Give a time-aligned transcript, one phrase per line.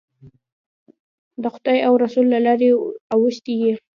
[1.41, 2.69] د خدای او رسول له لارې
[3.13, 3.73] اوښتی یې.